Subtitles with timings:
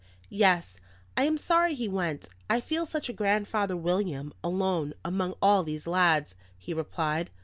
[0.31, 0.79] "Yes,
[1.15, 5.85] I am sorry he went; I feel such a Grandfather William, alone among all these
[5.85, 7.29] lads," he replied.